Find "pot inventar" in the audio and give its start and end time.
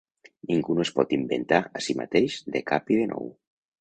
0.95-1.59